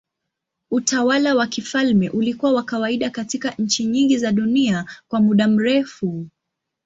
[0.71, 6.27] Utawala wa kifalme ulikuwa wa kawaida katika nchi nyingi za dunia kwa muda mrefu.